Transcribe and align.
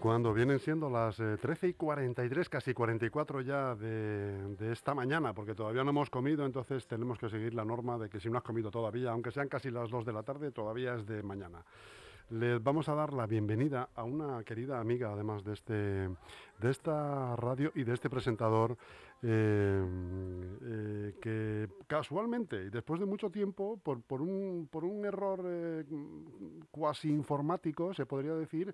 cuando 0.00 0.34
vienen 0.34 0.58
siendo 0.58 0.90
las 0.90 1.16
13 1.16 1.66
eh, 1.66 1.70
y 1.70 1.74
43, 1.74 2.48
casi 2.48 2.74
44 2.74 3.42
ya 3.42 3.76
de, 3.76 4.56
de, 4.56 4.72
esta 4.72 4.92
mañana, 4.92 5.32
porque 5.32 5.54
todavía 5.54 5.84
no 5.84 5.90
hemos 5.90 6.10
comido, 6.10 6.44
entonces 6.44 6.84
tenemos 6.88 7.16
que 7.16 7.28
seguir 7.28 7.54
la 7.54 7.64
norma 7.64 7.96
de 7.96 8.08
que 8.08 8.18
si 8.18 8.28
no 8.28 8.38
has 8.38 8.42
comido 8.42 8.72
todavía, 8.72 9.12
aunque 9.12 9.30
sean 9.30 9.48
casi 9.48 9.70
las 9.70 9.88
2 9.88 10.04
de 10.04 10.12
la 10.12 10.24
tarde, 10.24 10.50
todavía 10.50 10.94
es 10.96 11.06
de 11.06 11.22
mañana. 11.22 11.62
Les 12.30 12.62
vamos 12.62 12.88
a 12.88 12.94
dar 12.94 13.14
la 13.14 13.26
bienvenida 13.26 13.88
a 13.94 14.02
una 14.02 14.42
querida 14.42 14.80
amiga, 14.80 15.12
además 15.12 15.44
de, 15.44 15.52
este, 15.54 15.72
de 15.72 16.70
esta 16.70 17.36
radio 17.36 17.70
y 17.74 17.84
de 17.84 17.94
este 17.94 18.10
presentador, 18.10 18.76
eh, 19.20 19.84
eh, 20.62 21.14
que 21.20 21.68
casualmente 21.88 22.66
y 22.66 22.70
después 22.70 23.00
de 23.00 23.06
mucho 23.06 23.30
tiempo, 23.30 23.76
por, 23.82 24.00
por, 24.02 24.22
un, 24.22 24.68
por 24.70 24.84
un, 24.84 25.04
error 25.04 25.42
eh, 25.44 25.84
cuasi 26.70 27.08
informático, 27.08 27.92
se 27.94 28.06
podría 28.06 28.34
decir, 28.34 28.72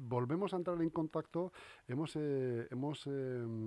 volvemos 0.00 0.52
a 0.52 0.56
entrar 0.56 0.80
en 0.82 0.90
contacto, 0.90 1.52
hemos, 1.86 2.16
hemos 2.16 3.06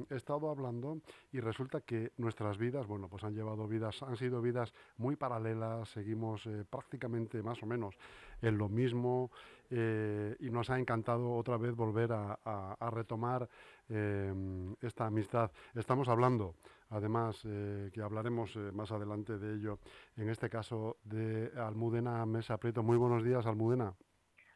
estado 0.09 0.49
hablando 0.49 0.99
y 1.31 1.39
resulta 1.39 1.79
que 1.81 2.11
nuestras 2.17 2.57
vidas, 2.57 2.87
bueno, 2.87 3.07
pues 3.07 3.23
han 3.23 3.33
llevado 3.33 3.67
vidas, 3.67 4.03
han 4.03 4.17
sido 4.17 4.41
vidas 4.41 4.73
muy 4.97 5.15
paralelas, 5.15 5.87
seguimos 5.89 6.47
prácticamente 6.69 7.41
más 7.41 7.63
o 7.63 7.65
menos 7.65 7.95
en 8.41 8.57
lo 8.57 8.67
mismo 8.67 9.31
y 9.71 10.49
nos 10.49 10.69
ha 10.69 10.77
encantado 10.77 11.33
otra 11.33 11.57
vez 11.57 11.73
volver 11.75 12.11
a 12.11 12.89
retomar 12.91 13.47
Em, 13.93 14.73
esta 14.79 15.05
amistad. 15.05 15.51
Estamos 15.75 16.07
hablando, 16.07 16.55
además, 16.91 17.41
eh, 17.43 17.89
que 17.93 18.01
hablaremos 18.01 18.55
eh, 18.55 18.71
más 18.71 18.89
adelante 18.93 19.37
de 19.37 19.55
ello, 19.55 19.79
en 20.15 20.29
este 20.29 20.49
caso 20.49 20.97
de 21.03 21.51
Almudena 21.57 22.25
Mesa 22.25 22.57
Prieto. 22.57 22.83
Muy 22.83 22.95
buenos 22.95 23.21
días, 23.21 23.45
Almudena. 23.45 23.93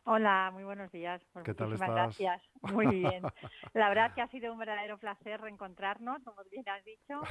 Hola, 0.08 0.52
muy 0.54 0.64
buenos 0.64 0.92
días. 0.92 1.20
Pues 1.34 1.44
¿Qué 1.44 1.56
tal 1.56 1.74
estás? 1.74 1.90
gracias. 1.90 2.42
Muy 2.72 2.86
bien. 2.86 3.24
La 3.74 3.90
verdad 3.90 4.14
que 4.14 4.22
ha 4.22 4.28
sido 4.28 4.54
un 4.54 4.60
verdadero 4.60 5.00
placer 5.00 5.42
reencontrarnos, 5.42 6.22
como 6.24 6.44
bien 6.52 6.64
has 6.70 6.86
dicho. 6.86 7.22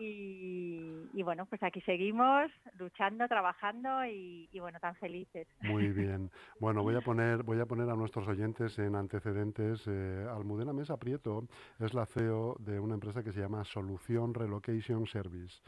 Y, 0.00 1.22
bueno, 1.22 1.46
pues 1.46 1.62
aquí 1.62 1.80
seguimos 1.82 2.50
luchando, 2.78 3.28
trabajando 3.28 4.04
y, 4.06 4.48
bueno, 4.58 4.80
tan 4.80 4.96
felices. 4.96 5.46
Muy 5.60 5.88
bien. 5.92 6.32
Bueno, 6.58 6.82
voy 6.82 6.96
a 6.96 7.00
poner, 7.00 7.44
voy 7.44 7.60
a 7.60 7.66
poner 7.66 7.88
a 7.88 7.94
nuestros 7.94 8.26
oyentes 8.26 8.76
en 8.80 8.96
antecedentes. 8.96 9.86
Eh, 9.86 10.26
Almudena 10.28 10.72
Mesa 10.72 10.96
Prieto 10.96 11.46
es 11.78 11.94
la 11.94 12.06
CEO 12.06 12.56
de 12.58 12.80
una 12.80 12.94
empresa 12.94 13.22
que 13.22 13.30
se 13.30 13.40
llama 13.40 13.62
Solución 13.62 14.34
Relocation 14.34 15.06
Service 15.06 15.62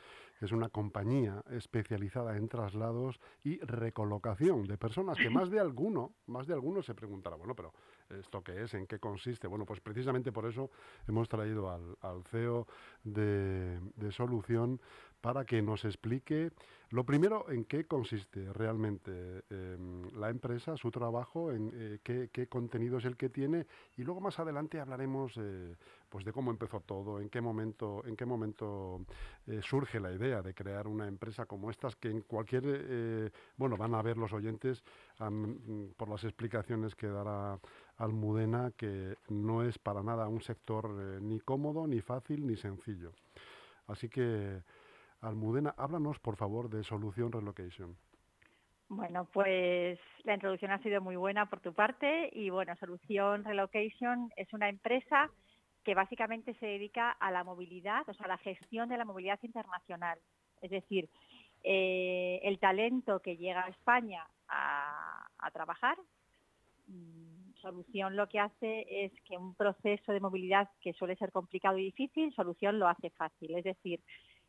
es 0.44 0.52
una 0.52 0.68
compañía 0.68 1.42
especializada 1.50 2.36
en 2.36 2.48
traslados 2.48 3.20
y 3.44 3.58
recolocación 3.60 4.64
de 4.64 4.76
personas 4.76 5.16
que 5.16 5.30
más 5.30 5.50
de 5.50 5.60
alguno, 5.60 6.14
más 6.26 6.46
de 6.46 6.54
se 6.82 6.94
preguntará, 6.94 7.36
bueno, 7.36 7.54
pero 7.54 7.72
¿esto 8.10 8.42
qué 8.42 8.62
es? 8.62 8.74
¿En 8.74 8.86
qué 8.86 8.98
consiste? 8.98 9.46
Bueno, 9.46 9.64
pues 9.64 9.80
precisamente 9.80 10.32
por 10.32 10.46
eso 10.46 10.70
hemos 11.06 11.28
traído 11.28 11.70
al, 11.70 12.24
CEO 12.24 12.66
de 13.04 13.80
Solución 14.10 14.80
para 15.22 15.46
que 15.46 15.62
nos 15.62 15.84
explique 15.84 16.50
lo 16.90 17.04
primero 17.04 17.48
en 17.48 17.64
qué 17.64 17.86
consiste 17.86 18.52
realmente 18.52 19.44
em, 19.48 20.10
la 20.14 20.28
empresa, 20.28 20.76
su 20.76 20.90
trabajo, 20.90 21.50
en 21.50 21.70
eh, 21.74 22.28
qué, 22.30 22.46
contenido 22.48 22.98
es 22.98 23.06
el 23.06 23.16
que 23.16 23.30
tiene 23.30 23.66
y 23.96 24.02
luego 24.02 24.20
más 24.20 24.38
adelante 24.38 24.78
hablaremos 24.78 25.32
eh, 25.38 25.74
pues 26.10 26.26
de 26.26 26.32
cómo 26.32 26.50
empezó 26.50 26.80
todo, 26.80 27.18
en 27.18 27.30
qué 27.30 27.40
momento, 27.40 28.02
en 28.04 28.14
qué 28.14 28.26
momento 28.26 29.00
eh, 29.46 29.60
surge 29.62 30.00
la 30.00 30.12
idea 30.12 30.42
de 30.42 30.52
crear 30.52 30.86
una 30.86 31.08
empresa 31.08 31.46
como 31.46 31.70
estas 31.70 31.96
que 31.96 32.10
en 32.10 32.20
cualquier 32.22 33.32
bueno 33.56 33.78
van 33.78 33.94
a 33.94 34.02
ver 34.02 34.18
los 34.18 34.32
oyentes 34.34 34.84
por 35.96 36.08
las 36.10 36.24
explicaciones 36.24 36.94
que 36.94 37.06
dará 37.06 37.58
Almudena 37.96 38.72
que 38.76 39.16
no 39.28 39.62
es 39.62 39.78
para 39.78 40.02
nada 40.02 40.28
un 40.28 40.42
sector 40.42 40.90
ni 41.22 41.40
cómodo, 41.40 41.86
ni 41.86 42.00
fácil, 42.02 42.46
ni 42.46 42.56
sencillo. 42.56 43.12
Así 43.86 44.08
que 44.08 44.62
Almudena, 45.22 45.74
háblanos 45.78 46.18
por 46.18 46.36
favor 46.36 46.68
de 46.68 46.82
Solución 46.84 47.32
Relocation. 47.32 47.96
Bueno, 48.88 49.24
pues 49.32 49.98
la 50.24 50.34
introducción 50.34 50.72
ha 50.72 50.82
sido 50.82 51.00
muy 51.00 51.16
buena 51.16 51.48
por 51.48 51.60
tu 51.60 51.72
parte 51.72 52.28
y 52.32 52.50
bueno, 52.50 52.76
Solución 52.76 53.44
Relocation 53.44 54.30
es 54.36 54.52
una 54.52 54.68
empresa 54.68 55.30
que 55.84 55.94
básicamente 55.94 56.54
se 56.54 56.66
dedica 56.66 57.12
a 57.12 57.30
la 57.30 57.44
movilidad, 57.44 58.06
o 58.08 58.14
sea, 58.14 58.26
a 58.26 58.28
la 58.28 58.38
gestión 58.38 58.88
de 58.88 58.98
la 58.98 59.04
movilidad 59.04 59.38
internacional. 59.42 60.18
Es 60.60 60.70
decir, 60.70 61.08
eh, 61.62 62.40
el 62.42 62.58
talento 62.58 63.20
que 63.20 63.36
llega 63.36 63.64
a 63.64 63.68
España 63.68 64.26
a, 64.48 65.50
trabajar, 65.52 65.96
mm, 66.86 67.54
Solución 67.60 68.16
lo 68.16 68.28
que 68.28 68.40
hace 68.40 69.04
es 69.04 69.12
que 69.24 69.36
un 69.36 69.54
proceso 69.54 70.12
de 70.12 70.20
movilidad 70.20 70.68
que 70.80 70.92
suele 70.94 71.14
ser 71.16 71.30
complicado 71.30 71.78
y 71.78 71.84
difícil, 71.84 72.34
Solución 72.34 72.78
lo 72.78 72.88
hace 72.88 73.10
fácil. 73.10 73.54
Es 73.54 73.64
decir, 73.64 74.00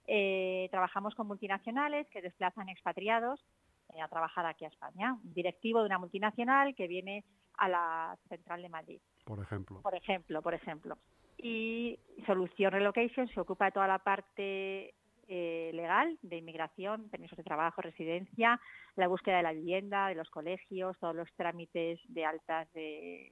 eh, 0.07 0.67
trabajamos 0.71 1.15
con 1.15 1.27
multinacionales 1.27 2.07
que 2.09 2.21
desplazan 2.21 2.69
expatriados 2.69 3.43
eh, 3.93 4.01
a 4.01 4.07
trabajar 4.07 4.45
aquí 4.45 4.65
a 4.65 4.69
España. 4.69 5.13
Un 5.23 5.33
directivo 5.33 5.79
de 5.79 5.85
una 5.87 5.99
multinacional 5.99 6.75
que 6.75 6.87
viene 6.87 7.23
a 7.57 7.69
la 7.69 8.17
central 8.27 8.61
de 8.61 8.69
Madrid. 8.69 9.01
Por 9.25 9.39
ejemplo. 9.39 9.81
Por 9.81 9.95
ejemplo, 9.95 10.41
por 10.41 10.53
ejemplo. 10.53 10.97
Y 11.37 11.99
Solución 12.25 12.71
Relocation 12.71 13.27
se 13.27 13.39
ocupa 13.39 13.65
de 13.65 13.71
toda 13.71 13.87
la 13.87 13.99
parte 13.99 14.93
eh, 15.27 15.71
legal 15.73 16.17
de 16.21 16.37
inmigración, 16.37 17.09
permisos 17.09 17.37
de 17.37 17.43
trabajo, 17.43 17.81
residencia, 17.81 18.59
la 18.95 19.07
búsqueda 19.07 19.37
de 19.37 19.43
la 19.43 19.53
vivienda, 19.53 20.07
de 20.07 20.15
los 20.15 20.29
colegios, 20.29 20.97
todos 20.99 21.15
los 21.15 21.31
trámites 21.33 21.99
de 22.07 22.25
altas 22.25 22.71
de, 22.73 23.31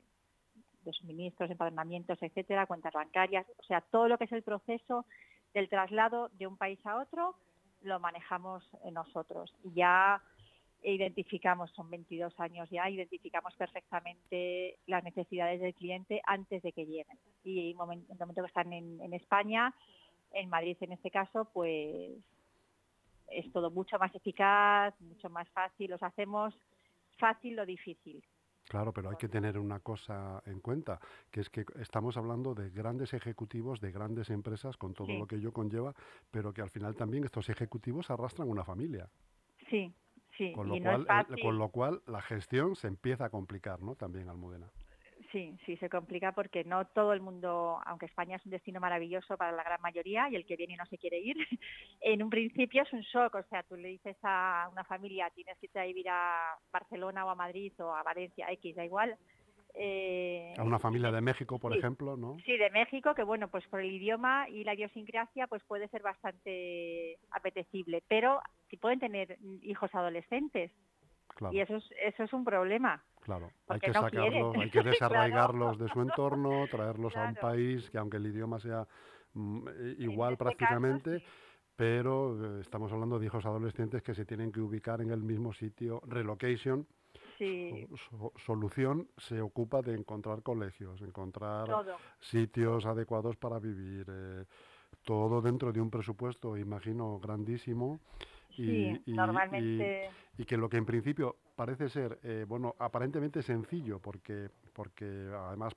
de 0.83 0.93
suministros, 0.93 1.51
empadronamientos, 1.51 2.21
etcétera, 2.21 2.65
cuentas 2.65 2.93
bancarias, 2.93 3.45
o 3.57 3.63
sea, 3.63 3.81
todo 3.81 4.07
lo 4.07 4.17
que 4.17 4.25
es 4.25 4.31
el 4.31 4.43
proceso 4.43 5.05
del 5.53 5.69
traslado 5.69 6.29
de 6.33 6.47
un 6.47 6.57
país 6.57 6.79
a 6.85 6.97
otro 6.97 7.35
lo 7.81 7.99
manejamos 7.99 8.63
nosotros. 8.91 9.53
Ya 9.73 10.21
identificamos, 10.83 11.71
son 11.71 11.89
22 11.89 12.39
años 12.39 12.69
ya, 12.69 12.89
identificamos 12.89 13.55
perfectamente 13.55 14.77
las 14.87 15.03
necesidades 15.03 15.61
del 15.61 15.73
cliente 15.73 16.21
antes 16.25 16.61
de 16.63 16.71
que 16.71 16.85
lleguen. 16.85 17.17
Y 17.43 17.59
en 17.59 17.67
el 17.67 17.75
momento 17.75 18.41
que 18.41 18.47
están 18.47 18.73
en, 18.73 19.13
España, 19.13 19.73
en 20.33 20.49
Madrid 20.49 20.77
en 20.81 20.93
este 20.93 21.11
caso, 21.11 21.45
pues 21.53 22.11
es 23.27 23.51
todo 23.51 23.69
mucho 23.71 23.97
más 23.99 24.13
eficaz, 24.15 24.99
mucho 25.01 25.29
más 25.29 25.47
fácil. 25.49 25.91
Los 25.91 26.03
hacemos 26.03 26.53
fácil 27.17 27.55
lo 27.55 27.65
difícil. 27.65 28.23
Claro, 28.71 28.93
pero 28.93 29.09
hay 29.09 29.17
que 29.17 29.27
tener 29.27 29.59
una 29.59 29.81
cosa 29.81 30.41
en 30.45 30.61
cuenta, 30.61 30.97
que 31.29 31.41
es 31.41 31.49
que 31.49 31.65
estamos 31.81 32.15
hablando 32.15 32.55
de 32.55 32.69
grandes 32.69 33.13
ejecutivos, 33.13 33.81
de 33.81 33.91
grandes 33.91 34.29
empresas, 34.29 34.77
con 34.77 34.93
todo 34.93 35.09
lo 35.09 35.27
que 35.27 35.35
ello 35.35 35.51
conlleva, 35.51 35.93
pero 36.31 36.53
que 36.53 36.61
al 36.61 36.69
final 36.69 36.95
también 36.95 37.25
estos 37.25 37.49
ejecutivos 37.49 38.09
arrastran 38.09 38.47
una 38.47 38.63
familia. 38.63 39.09
Sí, 39.69 39.93
sí. 40.37 40.53
Con 40.53 40.69
lo, 40.69 40.79
cual, 40.79 41.05
con 41.41 41.57
lo 41.57 41.67
cual 41.67 42.01
la 42.07 42.21
gestión 42.21 42.77
se 42.77 42.87
empieza 42.87 43.25
a 43.25 43.29
complicar, 43.29 43.81
¿no? 43.81 43.95
También, 43.95 44.29
Almudena. 44.29 44.69
Sí, 45.31 45.57
sí, 45.65 45.77
se 45.77 45.89
complica 45.89 46.33
porque 46.33 46.63
no 46.65 46.85
todo 46.85 47.13
el 47.13 47.21
mundo, 47.21 47.79
aunque 47.85 48.05
España 48.05 48.35
es 48.35 48.45
un 48.45 48.51
destino 48.51 48.81
maravilloso 48.81 49.37
para 49.37 49.53
la 49.53 49.63
gran 49.63 49.81
mayoría 49.81 50.27
y 50.29 50.35
el 50.35 50.45
que 50.45 50.57
viene 50.57 50.75
no 50.75 50.85
se 50.87 50.97
quiere 50.97 51.19
ir, 51.19 51.37
en 52.01 52.21
un 52.21 52.29
principio 52.29 52.83
es 52.83 52.91
un 52.91 53.01
shock. 53.01 53.35
O 53.35 53.43
sea, 53.43 53.63
tú 53.63 53.77
le 53.77 53.89
dices 53.89 54.17
a 54.23 54.67
una 54.71 54.83
familia, 54.83 55.29
tienes 55.33 55.57
que 55.57 55.67
irte 55.67 55.79
a 55.79 55.85
vivir 55.85 56.09
a 56.09 56.57
Barcelona 56.71 57.25
o 57.25 57.29
a 57.29 57.35
Madrid 57.35 57.71
o 57.79 57.95
a 57.95 58.03
Valencia, 58.03 58.51
X, 58.51 58.75
da 58.75 58.83
igual. 58.83 59.17
Eh, 59.73 60.53
a 60.57 60.63
una 60.63 60.79
familia 60.79 61.11
de 61.11 61.21
México, 61.21 61.57
por 61.57 61.75
ejemplo, 61.75 62.17
¿no? 62.17 62.37
Sí, 62.45 62.57
de 62.57 62.69
México, 62.71 63.15
que 63.15 63.23
bueno, 63.23 63.47
pues 63.47 63.65
por 63.67 63.79
el 63.79 63.91
idioma 63.91 64.49
y 64.49 64.65
la 64.65 64.73
idiosincrasia, 64.73 65.47
pues 65.47 65.63
puede 65.63 65.87
ser 65.87 66.01
bastante 66.01 67.17
apetecible. 67.31 68.03
Pero 68.09 68.41
si 68.69 68.75
pueden 68.75 68.99
tener 68.99 69.37
hijos 69.61 69.93
adolescentes, 69.95 70.71
y 71.51 71.59
eso 71.59 71.75
es, 71.75 71.85
eso 72.01 72.23
es 72.23 72.33
un 72.33 72.43
problema. 72.43 73.03
Claro, 73.21 73.51
hay 73.67 73.79
que 73.79 73.93
sacarlos, 73.93 74.55
hay 74.57 74.69
que 74.69 74.81
desarraigarlos 74.83 75.77
de 75.77 75.87
su 75.89 76.01
entorno, 76.01 76.67
traerlos 76.69 77.15
a 77.15 77.29
un 77.29 77.35
país 77.35 77.89
que 77.89 77.97
aunque 77.97 78.17
el 78.17 78.27
idioma 78.27 78.59
sea 78.59 78.87
mm, 79.33 79.67
igual 79.99 80.33
este 80.33 80.43
prácticamente, 80.43 81.23
pero 81.75 82.57
eh, 82.57 82.61
estamos 82.61 82.91
hablando 82.91 83.19
de 83.19 83.27
hijos 83.27 83.45
adolescentes 83.45 84.01
que 84.01 84.15
se 84.15 84.25
tienen 84.25 84.51
que 84.51 84.59
ubicar 84.59 85.01
en 85.01 85.11
el 85.11 85.21
mismo 85.21 85.53
sitio. 85.53 86.01
Relocation, 86.05 86.87
solución, 88.45 89.07
se 89.17 89.41
ocupa 89.41 89.81
de 89.81 89.93
encontrar 89.93 90.41
colegios, 90.43 91.01
encontrar 91.01 91.67
sitios 92.19 92.85
adecuados 92.85 93.35
para 93.37 93.59
vivir, 93.59 94.05
eh, 94.09 94.45
todo 95.03 95.41
dentro 95.41 95.71
de 95.71 95.81
un 95.81 95.89
presupuesto, 95.89 96.57
imagino, 96.57 97.19
grandísimo 97.19 97.99
y, 98.57 98.99
normalmente... 99.07 100.09
y, 100.37 100.45
que 100.45 100.57
lo 100.57 100.69
que 100.69 100.77
en 100.77 100.85
principio 100.85 101.35
parece 101.55 101.89
ser, 101.89 102.19
eh, 102.23 102.45
bueno, 102.47 102.75
aparentemente 102.79 103.41
sencillo, 103.41 103.99
porque, 103.99 104.49
porque 104.73 105.29
además 105.33 105.75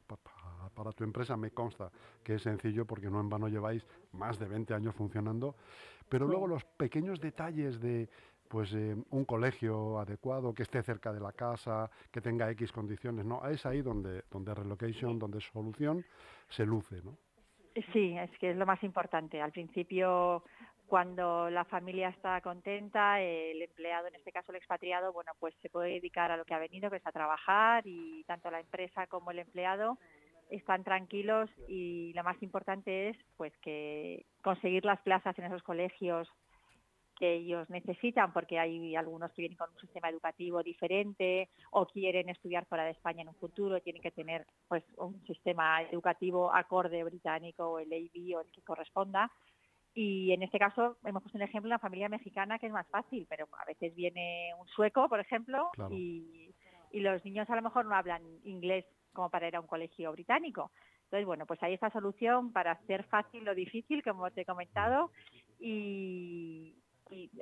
para 0.75 0.93
tu 0.93 1.05
empresa 1.05 1.37
me 1.37 1.51
consta 1.51 1.91
que 2.23 2.35
es 2.35 2.43
sencillo 2.43 2.87
porque 2.87 3.11
no 3.11 3.21
en 3.21 3.29
vano 3.29 3.49
lleváis 3.49 3.87
más 4.13 4.39
de 4.39 4.49
20 4.49 4.75
años 4.75 4.95
funcionando, 4.95 5.57
pero 6.09 6.27
luego 6.27 6.47
los 6.47 6.65
pequeños 6.65 7.21
detalles 7.21 7.81
de, 7.81 8.09
pues 8.49 8.73
eh, 8.75 8.97
un 9.11 9.25
colegio 9.25 9.99
adecuado, 9.99 10.55
que 10.55 10.63
esté 10.63 10.83
cerca 10.83 11.13
de 11.13 11.21
la 11.21 11.33
casa, 11.33 11.91
que 12.11 12.21
tenga 12.21 12.51
X 12.53 12.73
condiciones, 12.73 13.25
¿no? 13.25 13.47
Es 13.49 13.67
ahí 13.67 13.83
donde, 13.83 14.23
donde 14.31 14.55
relocation, 14.55 15.19
donde 15.19 15.41
solución 15.41 16.05
se 16.49 16.65
luce, 16.65 17.03
¿no? 17.03 17.17
Sí, 17.93 18.17
es 18.17 18.31
que 18.39 18.53
es 18.53 18.57
lo 18.57 18.67
más 18.67 18.83
importante. 18.85 19.43
Al 19.43 19.51
principio, 19.51 20.45
cuando 20.87 21.51
la 21.51 21.65
familia 21.65 22.09
está 22.09 22.41
contenta, 22.41 23.21
el 23.21 23.61
empleado, 23.63 24.09
en 24.09 24.15
este 24.15 24.33
caso 24.33 24.53
el 24.53 24.59
expatriado, 24.59 25.13
bueno, 25.13 25.33
pues 25.39 25.55
se 25.63 25.71
puede 25.71 25.95
dedicar 25.95 26.31
a 26.31 26.37
lo 26.37 26.45
que 26.45 26.55
ha 26.55 26.59
venido, 26.59 26.91
que 26.91 26.97
es 26.97 27.07
a 27.07 27.13
trabajar 27.13 27.87
y 27.87 28.25
tanto 28.25 28.51
la 28.51 28.61
empresa 28.61 29.07
como 29.07 29.31
el 29.31 29.39
empleado 29.39 29.99
están 30.51 30.85
tranquilos 30.85 31.51
y 31.69 32.13
lo 32.15 32.23
más 32.23 32.41
importante 32.43 33.09
es 33.09 33.17
pues 33.37 33.53
que 33.59 34.27
conseguir 34.43 34.85
las 34.85 35.01
plazas 35.01 35.39
en 35.39 35.47
esos 35.47 35.63
colegios 35.63 36.29
que 37.17 37.35
ellos 37.35 37.69
necesitan 37.71 38.33
porque 38.33 38.59
hay 38.59 38.97
algunos 38.97 39.33
que 39.33 39.43
vienen 39.43 39.57
con 39.57 39.71
un 39.71 39.81
sistema 39.81 40.09
educativo 40.11 40.63
diferente 40.63 41.49
o 41.71 41.87
quieren 41.87 42.29
estudiar 42.29 42.67
fuera 42.67 42.85
de 42.85 42.91
España 42.91 43.23
en 43.23 43.29
un 43.29 43.37
futuro, 43.37 43.81
tienen 43.81 44.03
que 44.03 44.11
tener 44.11 44.47
pues 44.69 44.85
un 44.97 45.25
sistema 45.27 45.83
educativo 45.83 46.53
acorde 46.53 47.05
británico 47.05 47.65
o 47.65 47.79
el 47.79 47.93
AB 47.93 48.37
o 48.37 48.41
el 48.41 48.51
que 48.51 48.63
corresponda. 48.63 49.31
Y 49.95 50.33
en 50.33 50.43
este 50.43 50.59
caso 50.59 50.97
hemos 51.05 51.23
puesto 51.23 51.39
un 51.39 51.43
ejemplo 51.43 51.69
una 51.69 51.79
familia 51.79 52.09
mexicana 52.09 52.59
que 52.59 52.67
es 52.67 52.73
más 52.73 52.87
fácil, 52.89 53.27
pero 53.29 53.47
a 53.59 53.65
veces 53.65 53.95
viene 53.95 54.53
un 54.59 54.67
sueco, 54.67 55.09
por 55.09 55.21
ejemplo, 55.21 55.71
y, 55.91 56.53
y 56.91 57.01
los 57.01 57.25
niños 57.25 57.49
a 57.49 57.57
lo 57.57 57.63
mejor 57.63 57.87
no 57.87 57.95
hablan 57.95 58.23
inglés 58.45 58.85
como 59.13 59.31
para 59.31 59.49
ir 59.49 59.57
a 59.57 59.61
un 59.61 59.67
colegio 59.67 60.13
británico. 60.13 60.73
Entonces, 61.05 61.27
bueno, 61.27 61.47
pues 61.47 61.63
hay 61.63 61.75
esta 61.75 61.91
solución 61.91 62.53
para 62.53 62.73
hacer 62.73 63.05
fácil 63.05 63.45
lo 63.45 63.55
difícil, 63.55 64.03
como 64.03 64.31
te 64.31 64.41
he 64.41 64.45
comentado, 64.45 65.13
y, 65.61 66.75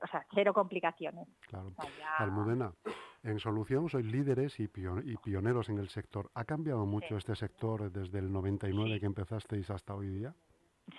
o 0.02 0.06
sea, 0.08 0.24
cero 0.34 0.52
complicaciones. 0.52 1.26
Claro. 1.48 1.72
Almudena, 2.18 2.74
en 3.22 3.38
Solución 3.38 3.88
sois 3.88 4.04
líderes 4.04 4.60
y, 4.60 4.68
pioneros 4.68 5.68
en 5.68 5.78
el 5.78 5.88
sector. 5.88 6.30
¿Ha 6.34 6.44
cambiado 6.44 6.84
mucho 6.86 7.16
este 7.16 7.34
sector 7.34 7.90
desde 7.90 8.18
el 8.18 8.32
99 8.32 9.00
que 9.00 9.06
empezasteis 9.06 9.70
hasta 9.70 9.94
hoy 9.94 10.08
día? 10.08 10.34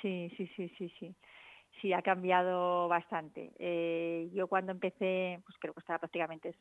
Sí, 0.02 0.32
sí, 0.38 0.48
sí, 0.56 0.70
sí, 0.78 0.90
sí. 1.00 1.16
Sí, 1.82 1.94
ha 1.94 2.02
cambiado 2.02 2.88
bastante. 2.88 3.52
Eh, 3.60 4.30
yo 4.34 4.48
cuando 4.48 4.72
empecé, 4.72 5.40
pues 5.46 5.58
creo 5.60 5.74
que 5.74 5.82
estaba 5.82 6.00
prácticamente 6.00 6.56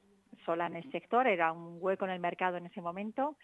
sola 0.44 0.67
en 0.67 0.76
el 0.76 0.91
sector, 0.91 1.26
era 1.26 1.53
un 1.53 1.79
hueco 1.81 2.05
en 2.05 2.11
el 2.12 2.20
mercado 2.20 2.56
en 2.56 2.67
ese 2.67 2.81
momento 2.81 3.37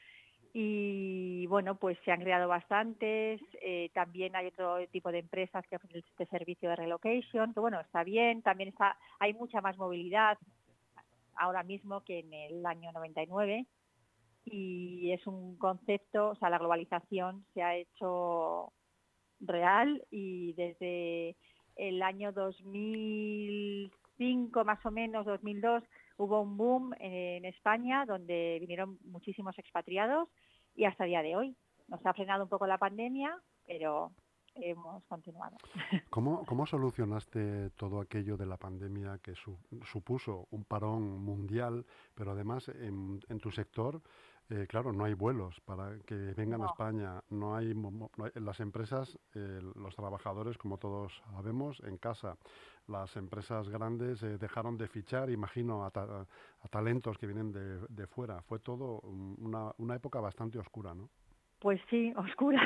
y 0.52 1.46
bueno, 1.46 1.76
pues 1.76 1.98
se 2.04 2.10
han 2.10 2.20
creado 2.20 2.48
bastantes. 2.48 3.40
Eh, 3.60 3.90
también 3.94 4.34
hay 4.34 4.46
otro 4.46 4.78
tipo 4.88 5.12
de 5.12 5.18
empresas 5.18 5.64
que 5.68 5.76
ofrecen 5.76 6.02
este 6.10 6.26
servicio 6.26 6.70
de 6.70 6.76
relocation, 6.76 7.52
que 7.52 7.60
bueno, 7.60 7.80
está 7.80 8.02
bien. 8.02 8.42
También 8.42 8.70
está, 8.70 8.96
hay 9.18 9.34
mucha 9.34 9.60
más 9.60 9.76
movilidad 9.76 10.38
ahora 11.36 11.62
mismo 11.62 12.02
que 12.02 12.20
en 12.20 12.32
el 12.32 12.66
año 12.66 12.90
99 12.92 13.66
y 14.44 15.12
es 15.12 15.26
un 15.26 15.56
concepto, 15.58 16.30
o 16.30 16.34
sea, 16.36 16.50
la 16.50 16.58
globalización 16.58 17.44
se 17.54 17.62
ha 17.62 17.76
hecho 17.76 18.72
real 19.40 20.02
y 20.10 20.54
desde 20.54 21.36
el 21.78 22.02
año 22.02 22.32
2005 22.32 24.64
más 24.64 24.84
o 24.84 24.90
menos, 24.90 25.24
2002, 25.24 25.84
hubo 26.18 26.42
un 26.42 26.56
boom 26.56 26.92
en 26.98 27.44
España 27.44 28.04
donde 28.04 28.58
vinieron 28.60 28.98
muchísimos 29.04 29.56
expatriados 29.58 30.28
y 30.74 30.84
hasta 30.84 31.04
el 31.04 31.10
día 31.10 31.22
de 31.22 31.36
hoy. 31.36 31.56
Nos 31.86 32.04
ha 32.04 32.12
frenado 32.12 32.42
un 32.42 32.50
poco 32.50 32.66
la 32.66 32.78
pandemia, 32.78 33.40
pero 33.66 34.10
hemos 34.56 35.04
continuado. 35.04 35.56
¿Cómo, 36.10 36.44
cómo 36.44 36.66
solucionaste 36.66 37.70
todo 37.70 38.00
aquello 38.00 38.36
de 38.36 38.46
la 38.46 38.56
pandemia 38.56 39.18
que 39.22 39.34
supuso 39.84 40.48
un 40.50 40.64
parón 40.64 41.24
mundial, 41.24 41.86
pero 42.14 42.32
además 42.32 42.68
en, 42.68 43.20
tu 43.40 43.50
sector, 43.50 44.02
eh, 44.50 44.66
claro, 44.66 44.92
no 44.94 45.04
hay 45.04 45.12
vuelos 45.12 45.60
para 45.66 45.98
que 46.06 46.14
vengan 46.14 46.62
a 46.62 46.66
España, 46.66 47.22
no 47.28 47.54
hay, 47.54 47.74
las 48.36 48.60
empresas, 48.60 49.18
eh, 49.34 49.60
los 49.74 49.94
trabajadores, 49.94 50.56
como 50.56 50.78
todos 50.78 51.12
sabemos, 51.34 51.80
en 51.84 51.98
casa. 51.98 52.38
Las 52.86 53.14
empresas 53.16 53.68
grandes 53.68 54.22
eh, 54.22 54.38
dejaron 54.38 54.78
de 54.78 54.88
fichar, 54.88 55.28
imagino, 55.28 55.84
a, 55.84 55.90
talentos 56.70 57.18
que 57.18 57.26
vienen 57.26 57.52
de, 57.52 58.06
fuera. 58.06 58.40
Fue 58.42 58.58
todo 58.58 59.00
una, 59.00 59.72
una, 59.76 59.96
época 59.96 60.18
bastante 60.18 60.58
oscura, 60.58 60.94
¿no? 60.94 61.10
Pues 61.58 61.78
sí, 61.90 62.14
oscura, 62.16 62.62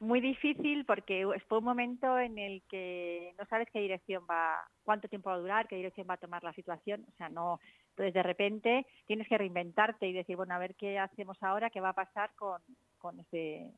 muy 0.00 0.20
difícil 0.20 0.84
porque 0.84 1.24
fue 1.46 1.58
un 1.58 1.64
momento 1.64 2.18
en 2.18 2.36
el 2.38 2.62
que 2.68 3.32
no 3.38 3.44
sabes 3.46 3.68
qué 3.72 3.78
dirección 3.78 4.24
va, 4.28 4.56
cuánto 4.82 5.06
tiempo 5.06 5.30
va 5.30 5.36
a 5.36 5.40
durar, 5.40 5.68
qué 5.68 5.76
dirección 5.76 6.08
va 6.10 6.14
a 6.14 6.16
tomar 6.16 6.42
la 6.42 6.52
situación, 6.54 7.06
o 7.08 7.16
sea, 7.16 7.28
no, 7.28 7.60
entonces 7.92 8.14
de 8.14 8.22
repente 8.22 8.86
tienes 9.06 9.28
que 9.28 9.38
reinventarte 9.38 10.06
y 10.08 10.12
decir, 10.12 10.36
bueno, 10.36 10.54
a 10.54 10.58
ver 10.58 10.74
qué 10.74 10.98
hacemos 10.98 11.42
ahora, 11.42 11.70
qué 11.70 11.80
va 11.80 11.90
a 11.90 11.94
pasar 11.94 12.30
con, 12.36 12.60
con 12.98 13.20
este 13.20 13.70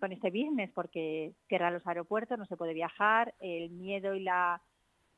con 0.00 0.12
este 0.12 0.30
business, 0.30 0.70
porque 0.74 1.32
cierran 1.48 1.72
los 1.72 1.86
aeropuertos, 1.86 2.38
no 2.38 2.46
se 2.46 2.56
puede 2.56 2.74
viajar, 2.74 3.32
el 3.40 3.70
miedo 3.70 4.14
y 4.14 4.20
la 4.20 4.60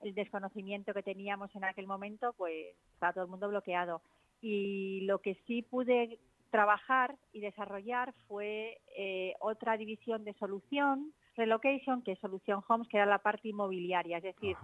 el 0.01 0.15
desconocimiento 0.15 0.93
que 0.93 1.03
teníamos 1.03 1.55
en 1.57 1.65
aquel 1.65 1.87
momento, 1.87 2.35
pues 2.37 2.77
está 2.93 3.13
todo 3.13 3.25
el 3.25 3.31
mundo 3.31 3.49
bloqueado. 3.49 4.03
Y 4.41 5.01
lo 5.03 5.21
que 5.21 5.35
sí 5.47 5.63
pude 5.63 6.19
trabajar 6.51 7.17
y 7.33 7.41
desarrollar 7.41 8.15
fue 8.29 8.79
eh, 8.97 9.35
otra 9.41 9.77
división 9.77 10.25
de 10.25 10.35
solución, 10.35 11.13
relocation, 11.37 12.03
que 12.03 12.13
es 12.13 12.19
Solución 12.19 12.63
Homes, 12.69 12.89
que 12.89 12.99
era 12.99 13.07
la 13.07 13.19
parte 13.19 13.49
inmobiliaria, 13.49 14.19
es 14.19 14.23
decir, 14.23 14.57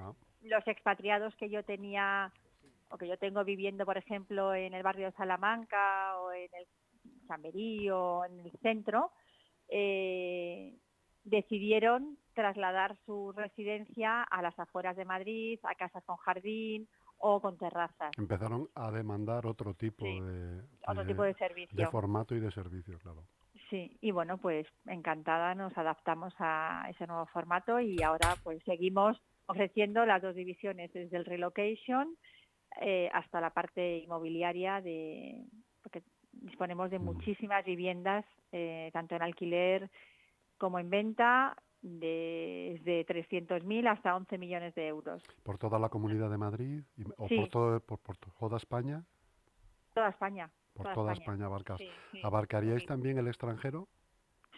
los 0.42 0.66
expatriados 0.66 1.34
que 1.36 1.50
yo 1.50 1.62
tenía 1.64 2.32
o 2.92 2.98
que 2.98 3.08
yo 3.08 3.16
tengo 3.16 3.42
viviendo, 3.44 3.86
por 3.86 3.96
ejemplo, 3.96 4.54
en 4.54 4.74
el 4.74 4.82
barrio 4.82 5.06
de 5.06 5.12
Salamanca 5.12 6.18
o 6.18 6.32
en 6.32 6.48
el 6.52 6.66
Chamberí 7.26 7.90
o 7.90 8.24
en 8.24 8.40
el 8.40 8.52
centro, 8.60 9.12
eh, 9.68 10.76
decidieron 11.24 12.18
trasladar 12.34 12.96
su 13.06 13.32
residencia 13.32 14.22
a 14.22 14.42
las 14.42 14.58
afueras 14.58 14.96
de 14.96 15.04
Madrid, 15.04 15.58
a 15.62 15.74
casas 15.74 16.04
con 16.04 16.16
jardín 16.18 16.86
o 17.18 17.40
con 17.40 17.56
terrazas. 17.56 18.10
Empezaron 18.18 18.68
a 18.74 18.90
demandar 18.90 19.46
otro 19.46 19.74
tipo 19.74 20.04
de, 20.04 20.60
otro 20.86 21.06
tipo 21.06 21.22
de 21.22 21.34
servicio. 21.34 21.76
De 21.76 21.86
formato 21.86 22.34
y 22.34 22.40
de 22.40 22.50
servicio, 22.50 22.98
claro. 22.98 23.24
Sí, 23.70 23.96
y 24.02 24.10
bueno, 24.10 24.36
pues 24.36 24.66
encantada 24.86 25.54
nos 25.54 25.76
adaptamos 25.78 26.34
a 26.38 26.86
ese 26.90 27.06
nuevo 27.06 27.24
formato 27.26 27.80
y 27.80 28.02
ahora 28.02 28.34
pues 28.42 28.62
seguimos 28.64 29.16
ofreciendo 29.46 30.04
las 30.04 30.20
dos 30.20 30.34
divisiones, 30.34 30.92
desde 30.92 31.16
el 31.16 31.24
relocation 31.24 32.16
eh, 32.80 33.10
hasta 33.12 33.40
la 33.40 33.50
parte 33.50 33.98
inmobiliaria 33.98 34.80
de 34.80 35.44
porque 35.82 36.02
disponemos 36.32 36.90
de 36.90 36.98
muchísimas 36.98 37.64
viviendas, 37.64 38.24
eh, 38.52 38.90
tanto 38.92 39.14
en 39.14 39.22
alquiler 39.22 39.90
como 40.58 40.78
en 40.78 40.90
venta 40.90 41.56
desde 41.82 43.04
300.000 43.04 43.88
hasta 43.88 44.14
11 44.14 44.38
millones 44.38 44.74
de 44.74 44.86
euros. 44.86 45.22
¿Por 45.42 45.58
toda 45.58 45.78
la 45.78 45.88
Comunidad 45.88 46.30
de 46.30 46.38
Madrid 46.38 46.82
o 47.16 47.26
por, 47.26 47.48
todo, 47.48 47.80
por, 47.80 48.16
toda 48.38 48.56
España? 48.56 49.04
Toda 49.92 50.10
España. 50.10 50.50
Por 50.74 50.92
toda, 50.94 51.12
España, 51.12 51.46
abarcas. 51.46 51.80
¿Abarcaríais 52.22 52.86
también 52.86 53.18
el 53.18 53.26
extranjero? 53.26 53.88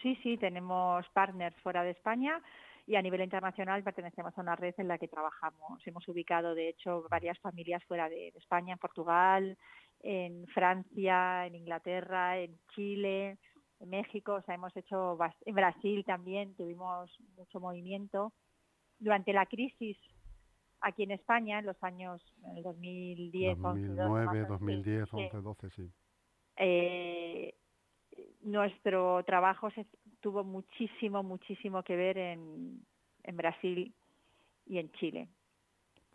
Sí, 0.01 0.15
sí, 0.21 0.37
tenemos 0.37 1.09
partners 1.09 1.55
fuera 1.61 1.83
de 1.83 1.91
España 1.91 2.41
y 2.87 2.95
a 2.95 3.01
nivel 3.01 3.21
internacional 3.21 3.83
pertenecemos 3.83 4.37
a 4.37 4.41
una 4.41 4.55
red 4.55 4.75
en 4.77 4.87
la 4.87 4.97
que 4.97 5.07
trabajamos. 5.07 5.85
Hemos 5.85 6.07
ubicado, 6.07 6.53
de 6.53 6.69
hecho, 6.69 7.07
varias 7.09 7.39
familias 7.39 7.83
fuera 7.85 8.09
de 8.09 8.29
España, 8.35 8.73
en 8.73 8.79
Portugal, 8.79 9.57
en 10.01 10.45
Francia, 10.47 11.47
en 11.47 11.55
Inglaterra, 11.55 12.37
en 12.37 12.59
Chile, 12.75 13.39
en 13.79 13.89
México, 13.89 14.35
o 14.35 14.41
sea, 14.43 14.55
hemos 14.55 14.75
hecho, 14.77 15.17
en 15.45 15.55
Brasil 15.55 16.03
también 16.05 16.55
tuvimos 16.55 17.11
mucho 17.35 17.59
movimiento. 17.59 18.33
Durante 18.99 19.33
la 19.33 19.45
crisis 19.45 19.97
aquí 20.81 21.03
en 21.03 21.11
España, 21.11 21.59
en 21.59 21.65
los 21.65 21.83
años, 21.83 22.21
en 22.43 22.57
el 22.57 22.63
2010, 22.63 23.59
2009, 23.59 24.45
2010, 24.47 25.13
11, 25.13 25.37
12, 25.41 25.69
sí. 25.71 25.91
Eh, 26.57 27.55
nuestro 28.41 29.23
trabajo 29.25 29.69
se, 29.71 29.85
tuvo 30.25 30.43
muchísimo, 30.43 31.21
muchísimo 31.21 31.83
que 31.83 31.95
ver 31.95 32.17
en, 32.17 32.83
en 33.25 33.37
Brasil 33.37 33.93
y 34.65 34.79
en 34.79 34.91
Chile 34.93 35.29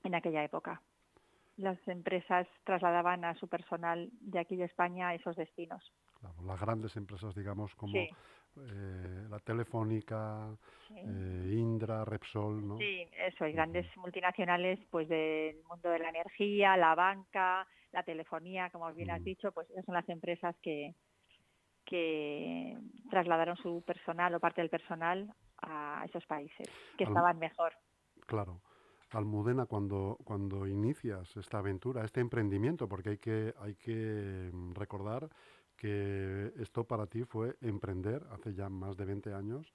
en 0.03 0.17
aquella 0.17 0.43
época. 0.43 0.83
Las 1.57 1.79
empresas 1.87 2.49
trasladaban 2.65 3.25
a 3.25 3.37
su 3.37 3.47
personal 3.47 4.11
de 4.21 4.41
aquí 4.41 4.57
de 4.57 4.65
España 4.65 5.11
a 5.11 5.15
esos 5.15 5.37
destinos. 5.37 5.93
Las 6.45 6.61
grandes 6.61 6.97
empresas, 6.97 7.37
digamos, 7.37 7.73
como 7.77 7.97
eh, 7.97 9.27
la 9.31 9.39
Telefónica, 9.39 10.59
eh, 10.93 11.53
Indra, 11.53 12.05
Repsol, 12.05 12.67
¿no? 12.67 12.79
Sí, 12.79 13.07
eso, 13.17 13.45
hay 13.45 13.53
grandes 13.53 13.87
multinacionales 13.97 14.81
pues 14.91 15.09
del 15.09 15.63
mundo 15.69 15.89
de 15.89 16.01
la 16.01 16.09
energía, 16.09 16.77
la 16.77 16.97
banca, 16.97 17.65
la 17.93 18.03
telefonía, 18.03 18.71
como 18.71 18.93
bien 18.93 19.13
has 19.13 19.23
dicho, 19.23 19.53
pues 19.53 19.71
esas 19.71 19.85
son 19.85 19.95
las 19.95 20.09
empresas 20.09 20.57
que, 20.63 20.97
que 21.91 22.79
trasladaron 23.11 23.57
su 23.57 23.83
personal 23.83 24.33
o 24.35 24.41
parte 24.41 24.61
del 24.61 24.71
personal 24.71 25.29
a 25.61 26.05
esos 26.07 26.25
países 26.27 26.69
que 26.97 27.05
estaban 27.05 27.39
mejor. 27.39 27.73
Claro. 28.27 28.63
Almudena, 29.11 29.67
cuando, 29.67 30.17
cuando 30.25 30.69
inicias 30.69 31.37
esta 31.37 31.59
aventura, 31.59 32.05
este 32.05 32.21
emprendimiento, 32.21 32.89
porque 32.89 33.11
hay 33.11 33.19
que, 33.19 33.53
hay 33.59 33.75
que 33.75 34.51
mm, 34.53 34.73
recordar 34.75 35.29
que 35.77 36.53
esto 36.61 36.85
para 36.85 37.07
ti 37.07 37.25
fue 37.25 37.57
emprender 37.61 38.23
hace 38.31 38.55
ya 38.55 38.69
más 38.69 38.97
de 38.97 39.07
20 39.07 39.35
años. 39.35 39.75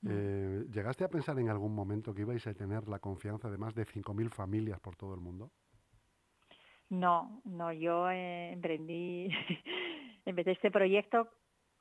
Mm. 0.00 0.08
Eh, 0.10 0.64
¿Llegaste 0.72 1.04
a 1.04 1.08
pensar 1.08 1.38
en 1.38 1.48
algún 1.48 1.72
momento 1.72 2.12
que 2.12 2.22
ibais 2.22 2.44
a 2.48 2.54
tener 2.54 2.88
la 2.88 2.98
confianza 2.98 3.48
de 3.48 3.56
más 3.56 3.72
de 3.76 3.86
5.000 3.86 4.30
familias 4.30 4.80
por 4.80 4.96
todo 4.96 5.14
el 5.14 5.20
mundo? 5.20 5.52
No, 6.88 7.40
no, 7.44 7.72
yo 7.72 8.10
eh, 8.10 8.50
emprendí, 8.50 9.28
empecé 10.24 10.50
este 10.50 10.72
proyecto 10.72 11.28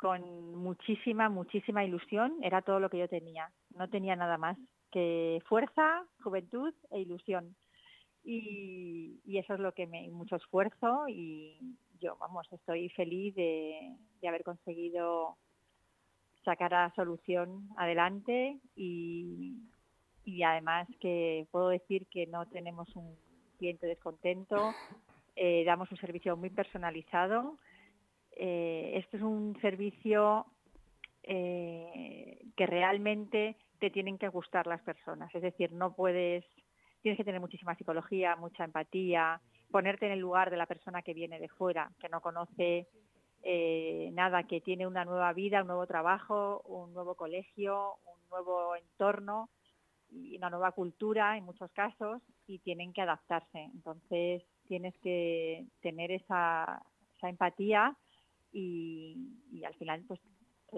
con 0.02 0.56
muchísima, 0.56 1.30
muchísima 1.30 1.86
ilusión, 1.86 2.34
era 2.42 2.64
todo 2.64 2.80
lo 2.80 2.90
que 2.90 2.98
yo 2.98 3.08
tenía, 3.08 3.52
no 3.76 3.88
tenía 3.88 4.16
nada 4.16 4.40
más 4.40 4.58
que 4.92 5.40
fuerza, 5.48 6.04
juventud 6.24 6.74
e 6.90 7.02
ilusión. 7.02 7.56
Y, 8.24 9.20
eso 9.38 9.54
es 9.54 9.60
lo 9.60 9.74
que 9.74 9.88
me, 9.88 10.10
mucho 10.10 10.36
esfuerzo 10.36 11.08
y 11.08 11.78
yo, 12.00 12.18
vamos, 12.20 12.48
estoy 12.52 12.90
feliz 12.90 13.34
de, 13.36 13.96
haber 14.28 14.44
conseguido 14.44 15.38
sacar 16.44 16.72
la 16.72 16.92
solución 16.96 17.70
adelante 17.78 18.58
y, 18.76 19.56
y 20.26 20.44
además 20.44 20.88
que 21.00 21.48
puedo 21.52 21.70
decir 21.70 22.08
que 22.08 22.26
no 22.26 22.48
tenemos 22.48 22.88
un 22.96 23.16
cliente 23.58 23.86
descontento, 23.86 24.74
eh, 25.36 25.64
damos 25.66 25.92
un 25.92 25.98
servicio 25.98 26.36
muy 26.36 26.50
personalizado. 26.50 27.58
Eh, 28.36 28.94
esto 28.96 29.18
es 29.18 29.24
un 29.24 29.58
servicio 29.62 30.46
eh, 31.24 32.40
que 32.56 32.66
realmente 32.66 33.58
te 33.80 33.90
tienen 33.90 34.18
que 34.18 34.30
gustar 34.30 34.68
las 34.68 34.82
personas, 34.82 35.34
es 35.34 35.42
decir, 35.42 35.72
no 35.74 35.94
puedes, 35.94 36.46
tienes 37.02 37.18
que 37.18 37.24
tener 37.24 37.42
muchísima 37.42 37.76
psicología, 37.76 38.36
mucha 38.36 38.64
empatía, 38.64 39.42
ponerte 39.72 40.06
en 40.06 40.12
el 40.14 40.20
lugar 40.20 40.50
de 40.52 40.58
la 40.58 40.66
persona 40.66 41.02
que 41.02 41.14
viene 41.14 41.40
de 41.40 41.50
fuera, 41.50 41.92
que 42.00 42.10
no 42.10 42.22
conoce 42.22 42.88
nada, 44.12 44.44
que 44.44 44.62
tiene 44.62 44.86
una 44.86 45.04
nueva 45.04 45.34
vida, 45.34 45.62
un 45.62 45.68
nuevo 45.68 45.88
trabajo, 45.88 46.62
un 46.66 46.94
nuevo 46.94 47.16
colegio, 47.16 47.96
un 48.06 48.30
nuevo 48.30 48.76
entorno 48.76 49.50
y 50.12 50.38
una 50.38 50.50
nueva 50.52 50.74
cultura 50.74 51.38
en 51.38 51.46
muchos 51.46 51.72
casos 51.72 52.22
y 52.46 52.60
tienen 52.60 52.94
que 52.94 53.02
adaptarse. 53.02 53.64
Entonces 53.74 54.44
tienes 54.68 54.96
que 55.00 55.66
tener 55.82 56.12
esa 56.12 56.84
empatía 57.24 57.98
y, 58.52 59.64
al 59.66 59.74
final 59.76 60.04
pues 60.08 60.20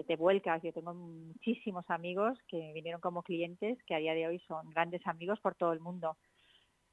te 0.06 0.16
vuelcas. 0.16 0.62
Yo 0.62 0.72
tengo 0.72 0.94
muchísimos 0.94 1.88
amigos 1.88 2.38
que 2.48 2.72
vinieron 2.74 3.00
como 3.00 3.22
clientes 3.22 3.78
que 3.86 3.94
a 3.94 3.98
día 3.98 4.14
de 4.14 4.26
hoy 4.26 4.38
son 4.40 4.70
grandes 4.70 5.06
amigos 5.06 5.40
por 5.40 5.54
todo 5.54 5.72
el 5.72 5.80
mundo 5.80 6.16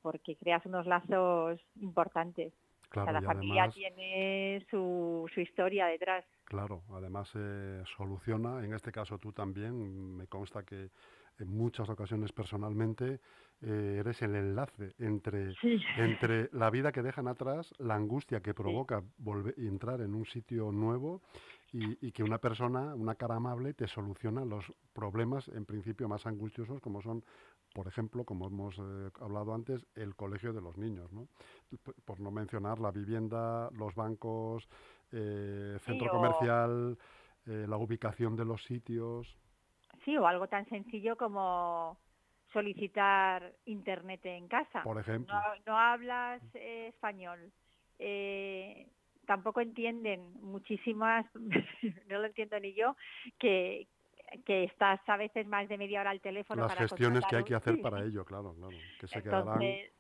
porque 0.02 0.36
creas 0.36 0.66
unos 0.66 0.86
lazos 0.88 1.60
importantes. 1.76 2.54
Cada 2.90 3.22
familia 3.22 3.70
tiene 3.70 4.66
su, 4.70 5.30
su, 5.34 5.40
historia 5.40 5.86
detrás. 5.86 6.26
Claro, 6.44 6.84
además 6.90 7.30
se 7.30 7.86
soluciona, 7.96 8.66
en 8.66 8.74
este 8.74 8.92
caso 8.92 9.18
tú 9.18 9.32
también, 9.32 10.18
me 10.18 10.28
consta 10.28 10.64
que 10.64 10.90
en 11.40 11.48
muchas 11.48 11.90
ocasiones 11.90 12.34
personalmente 12.34 13.22
eh, 13.64 13.98
eres 14.00 14.20
el 14.24 14.36
enlace 14.36 14.96
entre, 14.98 15.54
entre 15.98 16.50
la 16.52 16.72
vida 16.72 16.92
que 16.92 17.04
dejan 17.04 17.28
atrás, 17.28 17.72
la 17.78 17.94
angustia 17.94 18.42
que 18.42 18.56
provoca 18.56 19.04
volver, 19.20 19.54
entrar 19.60 20.02
en 20.02 20.16
un 20.16 20.26
sitio 20.26 20.72
nuevo 20.72 21.22
y, 21.72 22.12
que 22.12 22.24
una 22.24 22.40
persona, 22.40 22.96
una 22.96 23.14
cara 23.14 23.36
amable, 23.36 23.76
te 23.76 23.88
soluciona 23.88 24.44
los 24.46 24.66
problemas 24.94 25.48
en 25.50 25.66
principio 25.66 26.10
más 26.10 26.26
angustiosos 26.26 26.82
como 26.82 27.04
son, 27.04 27.24
por 27.76 27.88
ejemplo, 27.88 28.26
como 28.26 28.48
hemos 28.48 28.76
eh, 28.80 29.12
hablado 29.22 29.54
antes, 29.54 29.86
el 29.94 30.16
colegio 30.16 30.54
de 30.54 30.62
los 30.62 30.76
niños, 30.78 31.14
¿no? 31.14 31.28
por 32.04 32.20
no 32.20 32.32
mencionar 32.32 32.80
la 32.80 32.90
vivienda, 32.90 33.70
los 33.74 33.94
bancos, 33.94 34.68
eh, 35.12 35.78
centro 35.86 36.10
comercial, 36.10 36.98
la 37.46 37.78
ubicación 37.78 38.36
de 38.36 38.46
los 38.46 38.64
sitios. 38.64 39.36
Sí, 40.04 40.18
o 40.18 40.28
algo 40.28 40.48
tan 40.48 40.68
sencillo 40.70 41.16
como 41.16 41.98
solicitar 42.54 43.54
internet 43.66 44.26
en 44.26 44.48
casa. 44.48 44.84
Por 44.84 45.00
ejemplo. 45.00 45.36
No, 45.66 45.78
hablas 45.78 46.42
eh, 46.54 46.88
español. 46.90 47.52
Eh, 48.00 48.88
tampoco 49.26 49.62
entienden 49.62 50.34
muchísimas, 50.42 51.26
no 52.10 52.20
lo 52.20 52.26
entiendo 52.26 52.60
ni 52.60 52.74
yo, 52.74 52.96
que, 53.40 53.88
que 54.46 54.66
estás 54.66 55.00
a 55.08 55.18
veces 55.18 55.48
más 55.48 55.68
de 55.70 55.78
media 55.78 56.02
hora 56.02 56.10
al 56.12 56.22
teléfono. 56.22 56.64
Las 56.64 56.76
gestiones 56.76 57.26
que 57.26 57.38
hay 57.38 57.44
que 57.44 57.56
hacer 57.56 57.82
para 57.82 58.02
ello, 58.06 58.26
claro, 58.26 58.54
claro. 58.56 58.78
Que 59.00 59.08
se 59.08 59.20
entonces, 59.20 59.92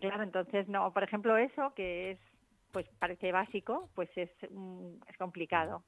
Claro, 0.00 0.22
entonces 0.22 0.68
no, 0.68 0.92
por 0.92 1.02
ejemplo 1.02 1.36
eso 1.38 1.72
que 1.74 2.10
es, 2.10 2.18
pues 2.72 2.86
parece 2.98 3.32
básico, 3.32 3.88
pues 3.94 4.10
es, 4.16 4.30
es 4.42 5.16
complicado. 5.16 5.82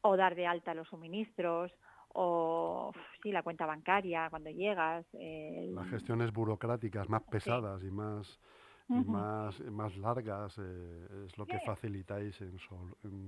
O 0.00 0.16
dar 0.16 0.34
de 0.34 0.46
alta 0.46 0.74
los 0.74 0.88
suministros, 0.88 1.72
o 2.20 2.92
sí, 3.22 3.30
la 3.30 3.42
cuenta 3.42 3.64
bancaria 3.64 4.28
cuando 4.28 4.50
llegas. 4.50 5.06
Las 5.12 5.88
gestiones 5.88 6.32
burocráticas 6.32 7.08
más 7.08 7.22
pesadas 7.22 7.82
y 7.84 7.90
más 7.90 8.40
más, 8.88 9.60
más 9.60 9.96
largas 9.98 10.58
eh, 10.58 11.24
es 11.26 11.36
lo 11.36 11.44
que 11.44 11.58
facilitáis 11.60 12.40
en, 12.40 12.58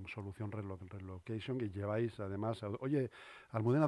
Solución 0.08 0.50
Relocation 0.50 1.60
y 1.60 1.68
lleváis 1.68 2.18
además, 2.18 2.62
oye, 2.80 3.10
Almudena, 3.50 3.86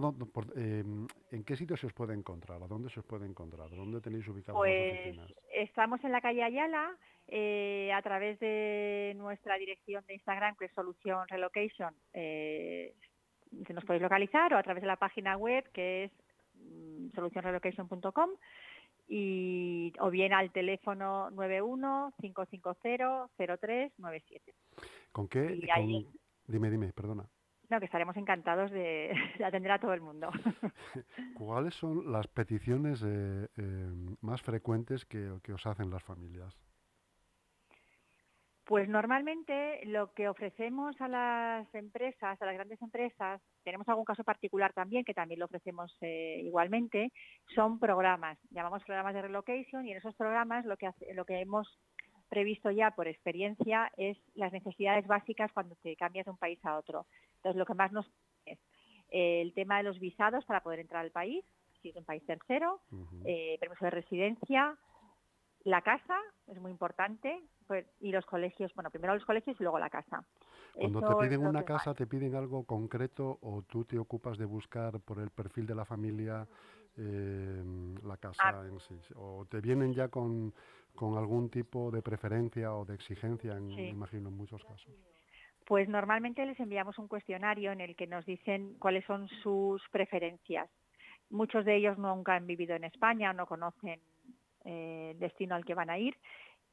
em, 0.54 1.06
¿en 1.30 1.44
qué 1.44 1.56
sitio 1.56 1.76
se 1.76 1.86
os 1.86 1.94
puede 1.94 2.12
encontrar? 2.12 2.62
¿A 2.62 2.66
dónde 2.66 2.90
se 2.90 3.00
os 3.00 3.06
puede 3.06 3.26
encontrar? 3.26 3.70
¿Dónde 3.70 4.02
tenéis 4.02 4.28
ubicadas 4.28 4.58
pues, 4.58 5.16
las 5.16 5.24
oficinas? 5.24 5.34
Estamos 5.54 6.04
en 6.04 6.12
la 6.12 6.20
calle 6.20 6.42
Ayala, 6.42 6.94
eh, 7.26 7.90
a 7.94 8.02
través 8.02 8.38
de 8.38 9.14
nuestra 9.16 9.56
dirección 9.56 10.04
de 10.06 10.14
Instagram, 10.14 10.56
que 10.56 10.66
es 10.66 10.72
Solución 10.72 11.26
Relocation, 11.28 11.94
se 13.66 13.72
nos 13.72 13.84
podéis 13.84 14.02
localizar 14.02 14.52
o 14.54 14.58
a 14.58 14.62
través 14.62 14.82
de 14.82 14.86
la 14.86 14.96
página 14.96 15.36
web 15.36 15.64
que 15.72 16.04
es 16.04 16.12
mm, 16.54 17.10
solucionrelocation.com 17.14 18.30
y 19.08 19.92
o 20.00 20.10
bien 20.10 20.32
al 20.32 20.52
teléfono 20.52 21.30
91 21.30 22.14
550 22.20 23.28
0397. 23.36 24.54
¿Con 25.12 25.28
qué? 25.28 25.60
Dime, 26.46 26.70
dime, 26.70 26.92
perdona. 26.92 27.28
No, 27.70 27.78
que 27.78 27.86
estaremos 27.86 28.16
encantados 28.16 28.70
de, 28.70 29.12
atender 29.44 29.72
a 29.72 29.78
todo 29.78 29.94
el 29.94 30.00
mundo. 30.00 30.30
¿Cuáles 31.34 31.74
son 31.74 32.12
las 32.12 32.26
peticiones 32.28 33.02
eh, 33.02 33.48
eh, 33.56 34.16
más 34.20 34.42
frecuentes 34.42 35.04
que 35.06 35.52
os 35.52 35.66
hacen 35.66 35.90
las 35.90 36.02
familias? 36.02 36.58
Pues 38.72 38.88
normalmente 38.88 39.84
lo 39.84 40.14
que 40.14 40.30
ofrecemos 40.30 40.98
a 40.98 41.06
las 41.06 41.74
empresas, 41.74 42.40
a 42.40 42.46
las 42.46 42.54
grandes 42.54 42.80
empresas, 42.80 43.42
tenemos 43.64 43.86
algún 43.86 44.06
caso 44.06 44.24
particular 44.24 44.72
también, 44.72 45.04
que 45.04 45.12
también 45.12 45.40
lo 45.40 45.44
ofrecemos 45.44 45.94
eh, 46.00 46.40
igualmente, 46.42 47.12
son 47.54 47.78
programas, 47.78 48.38
llamamos 48.48 48.82
programas 48.84 49.12
de 49.12 49.20
relocation 49.20 49.86
y 49.86 49.90
en 49.90 49.98
esos 49.98 50.14
programas 50.14 50.64
lo 50.64 50.78
que, 50.78 50.88
lo 51.12 51.26
que 51.26 51.40
hemos 51.40 51.68
previsto 52.30 52.70
ya 52.70 52.92
por 52.92 53.08
experiencia 53.08 53.92
es 53.98 54.16
las 54.36 54.54
necesidades 54.54 55.06
básicas 55.06 55.52
cuando 55.52 55.76
te 55.82 55.94
cambias 55.94 56.24
de 56.24 56.30
un 56.30 56.38
país 56.38 56.58
a 56.64 56.78
otro. 56.78 57.04
Entonces 57.36 57.58
lo 57.58 57.66
que 57.66 57.74
más 57.74 57.92
nos 57.92 58.10
es 58.46 58.58
el 59.10 59.52
tema 59.52 59.76
de 59.76 59.82
los 59.82 60.00
visados 60.00 60.46
para 60.46 60.62
poder 60.62 60.78
entrar 60.78 61.02
al 61.02 61.10
país, 61.10 61.44
si 61.82 61.90
es 61.90 61.96
un 61.96 62.06
país 62.06 62.24
tercero, 62.24 62.80
eh, 63.26 63.58
permiso 63.60 63.84
de 63.84 63.90
residencia, 63.90 64.78
la 65.64 65.82
casa 65.82 66.16
es 66.46 66.60
muy 66.60 66.70
importante 66.70 67.40
pues, 67.66 67.86
y 68.00 68.10
los 68.10 68.26
colegios, 68.26 68.72
bueno, 68.74 68.90
primero 68.90 69.14
los 69.14 69.24
colegios 69.24 69.56
y 69.58 69.62
luego 69.62 69.78
la 69.78 69.90
casa. 69.90 70.24
Cuando 70.74 71.00
te 71.00 71.26
piden 71.26 71.46
una 71.46 71.64
casa, 71.64 71.94
¿te 71.94 72.06
piden 72.06 72.34
algo 72.34 72.64
concreto 72.64 73.38
o 73.42 73.62
tú 73.62 73.84
te 73.84 73.98
ocupas 73.98 74.38
de 74.38 74.44
buscar 74.44 75.00
por 75.00 75.20
el 75.20 75.30
perfil 75.30 75.66
de 75.66 75.74
la 75.74 75.84
familia 75.84 76.46
eh, 76.96 77.62
la 78.04 78.16
casa 78.16 78.42
ah. 78.42 78.66
en 78.66 78.78
sí? 78.80 78.98
¿O 79.16 79.44
te 79.48 79.60
vienen 79.60 79.92
ya 79.92 80.08
con, 80.08 80.52
algún 81.00 81.50
tipo 81.50 81.90
de 81.90 82.02
preferencia 82.02 82.74
o 82.74 82.84
de 82.84 82.94
exigencia, 82.94 83.56
en, 83.56 83.70
imagino, 83.70 84.28
en 84.28 84.36
muchos 84.36 84.62
casos? 84.64 84.92
Pues 85.66 85.88
normalmente 85.88 86.44
les 86.44 86.58
enviamos 86.58 86.98
un 86.98 87.06
cuestionario 87.06 87.70
en 87.72 87.80
el 87.80 87.94
que 87.94 88.06
nos 88.06 88.26
dicen 88.26 88.74
cuáles 88.78 89.04
son 89.04 89.28
sus 89.42 89.82
preferencias. 89.90 90.68
Muchos 91.30 91.64
de 91.64 91.76
ellos 91.76 91.96
nunca 91.98 92.34
han 92.34 92.46
vivido 92.46 92.74
en 92.74 92.84
España, 92.84 93.32
no 93.32 93.46
conocen 93.46 94.00
eh, 94.64 95.14
destino 95.18 95.54
al 95.54 95.64
que 95.64 95.74
van 95.74 95.90
a 95.90 95.98
ir 95.98 96.16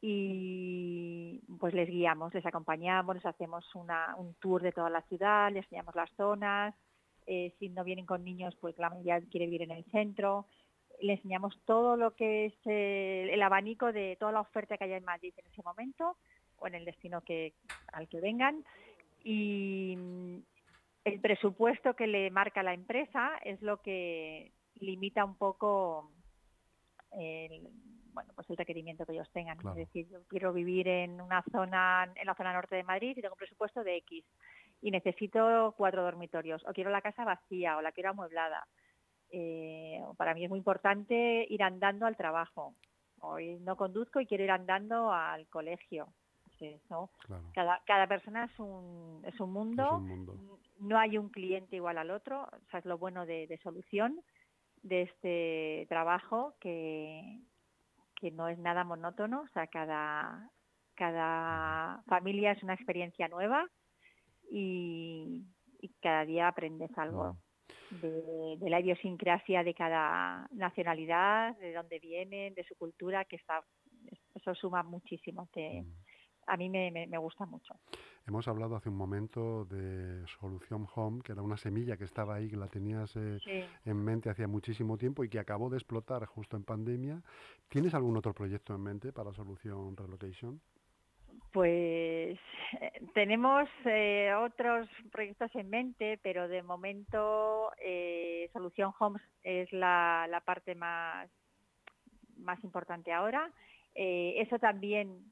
y 0.02 1.42
pues 1.60 1.74
les 1.74 1.90
guiamos, 1.90 2.34
les 2.34 2.46
acompañamos, 2.46 3.16
les 3.16 3.26
hacemos 3.26 3.66
una, 3.76 4.16
un 4.18 4.34
tour 4.36 4.62
de 4.62 4.72
toda 4.72 4.90
la 4.90 5.02
ciudad, 5.04 5.52
les 5.52 5.66
enseñamos 5.66 5.96
las 5.96 6.10
zonas, 6.12 6.74
eh, 7.28 7.54
si 7.60 7.70
no 7.70 7.84
vienen 7.84 8.06
con 8.06 8.24
niños 8.24 8.56
pues 8.62 8.78
la 8.78 8.90
quiere 9.30 9.46
vivir 9.46 9.64
en 9.64 9.72
el 9.72 9.84
centro, 9.86 10.46
les 11.02 11.20
enseñamos 11.20 11.60
todo 11.66 11.98
lo 11.98 12.16
que 12.16 12.46
es 12.46 12.54
el, 12.66 13.42
abanico 13.42 13.92
de 13.92 14.16
toda 14.20 14.32
la 14.32 14.42
oferta 14.42 14.78
que 14.78 14.86
haya 14.86 14.98
en 14.98 15.06
Madrid 15.06 15.34
en 15.38 15.46
ese 15.48 15.64
momento 15.64 16.18
o 16.58 16.68
en 16.68 16.76
el 16.76 16.86
destino 16.86 17.22
que, 17.22 17.54
al 17.92 18.08
que 18.08 18.20
vengan. 18.20 18.64
Y 19.24 19.98
el 21.04 21.20
presupuesto 21.22 21.94
que 21.96 22.08
le 22.08 22.32
marca 22.32 22.64
la 22.64 22.74
empresa 22.74 23.32
es 23.44 23.62
lo 23.62 23.82
que 23.82 24.52
limita 24.76 25.26
un 25.26 25.36
poco 25.36 26.12
bueno, 27.12 28.34
pues 28.36 28.50
el 28.50 28.58
requerimiento 28.58 29.06
que 29.06 29.14
ellos 29.14 29.30
tengan. 29.32 29.58
Es 29.60 29.76
decir, 29.76 30.08
yo 30.10 30.20
quiero 30.28 30.54
vivir 30.54 30.88
en 30.88 31.22
una 31.22 31.44
zona, 31.52 32.12
en 32.16 32.26
la 32.26 32.36
zona 32.36 32.54
norte 32.54 32.76
de 32.76 32.84
Madrid 32.84 33.16
y 33.16 33.22
tengo 33.22 33.34
un 33.36 33.40
presupuesto 33.40 33.84
de 33.84 33.98
X 33.98 34.26
y 34.82 34.92
necesito 34.92 35.74
cuatro 35.78 36.04
dormitorios 36.04 36.64
o 36.68 36.74
quiero 36.74 36.90
la 36.90 37.02
casa 37.02 37.26
vacía 37.26 37.78
o 37.78 37.82
la 37.82 37.92
quiero 37.92 38.12
amueblada. 38.12 38.68
Eh, 39.32 40.02
para 40.18 40.34
mí 40.34 40.44
es 40.44 40.50
muy 40.50 40.58
importante 40.58 41.46
ir 41.50 41.64
andando 41.64 42.06
al 42.06 42.18
trabajo. 42.18 42.76
Hoy 43.22 43.60
no 43.60 43.76
conduzco 43.76 44.20
y 44.20 44.26
quiero 44.26 44.44
ir 44.44 44.52
andando 44.52 45.12
al 45.12 45.48
colegio. 45.48 46.08
cada, 47.54 47.82
cada 47.86 48.08
persona 48.08 48.46
es 48.46 48.60
un, 48.60 49.22
es 49.26 49.40
un 49.40 49.54
mundo. 49.54 50.02
No 50.80 50.98
hay 50.98 51.18
un 51.18 51.30
cliente 51.30 51.76
igual 51.76 51.98
al 51.98 52.12
otro. 52.12 52.44
O 52.44 52.70
sea, 52.70 52.80
es 52.80 52.86
lo 52.86 52.98
bueno 52.98 53.26
de 53.26 53.60
solución 53.64 54.22
de 54.84 55.04
este 55.04 55.86
trabajo 55.90 56.56
que, 56.60 57.40
que 58.16 58.32
no 58.32 58.48
es 58.48 58.58
nada 58.58 58.84
monótono, 58.84 59.42
o 59.42 59.48
sea, 59.50 59.68
cada, 59.68 60.50
cada 60.96 62.02
familia 62.08 62.52
es 62.52 62.64
una 62.64 62.74
experiencia 62.74 63.28
nueva 63.28 63.68
y, 64.52 65.46
cada 66.02 66.26
día 66.26 66.50
aprendes 66.50 66.92
algo 66.98 67.38
de, 68.02 68.70
la 68.70 68.82
idiosincrasia 68.82 69.64
de 69.64 69.74
cada 69.74 70.48
nacionalidad, 70.52 71.56
de 71.58 71.74
dónde 71.74 72.00
vienen, 72.00 72.54
de 72.54 72.66
su 72.66 72.76
cultura, 72.76 73.24
que 73.26 73.38
está, 73.38 73.64
eso 74.36 74.56
suma 74.56 74.84
muchísimo. 74.84 75.48
Te, 75.54 75.86
a 76.50 76.58
mí 76.58 76.70
me, 76.70 76.92
me, 76.92 77.18
gusta 77.18 77.46
mucho. 77.46 77.76
Hemos 78.28 78.48
hablado 78.48 78.76
hace 78.76 78.90
un 78.90 78.98
momento 78.98 79.66
de 79.66 80.26
Solución 80.40 80.88
Home, 80.96 81.22
que 81.24 81.32
era 81.32 81.42
una 81.42 81.58
semilla 81.58 81.96
que 81.96 82.04
estaba 82.04 82.36
ahí, 82.36 82.50
que 82.50 82.58
la 82.58 82.68
tenías 82.68 83.16
eh, 83.16 83.40
en 83.86 84.04
mente 84.04 84.30
hacía 84.30 84.48
muchísimo 84.48 84.98
tiempo 84.98 85.24
y 85.24 85.30
que 85.30 85.40
acabó 85.40 85.70
de 85.70 85.78
explotar 85.78 86.26
justo 86.26 86.58
en 86.58 86.64
pandemia. 86.64 87.22
¿Tienes 87.70 87.94
algún 87.94 88.18
otro 88.18 88.34
proyecto 88.34 88.74
en 88.76 88.82
mente 88.82 89.14
para 89.14 89.32
Solución 89.34 89.96
Relocation? 89.96 90.60
Pues 91.54 92.40
eh, 92.82 92.92
tenemos 93.14 93.70
eh, 93.86 94.34
otros 94.34 94.90
proyectos 95.12 95.54
en 95.56 95.70
mente, 95.70 96.20
pero 96.22 96.48
de 96.48 96.64
momento 96.64 97.72
Solución 98.54 98.92
Homes 99.00 99.22
es 99.44 99.72
la, 99.72 100.28
la, 100.30 100.42
parte 100.42 100.74
más, 100.74 101.30
más 102.38 102.64
importante 102.64 103.12
ahora. 103.14 103.52
eso 103.94 104.58
también 104.60 105.32